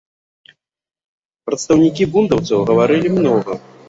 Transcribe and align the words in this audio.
Прадстаўнікі 1.49 2.07
бундаўцаў 2.15 2.65
гаварылі 2.71 3.13
многа. 3.19 3.59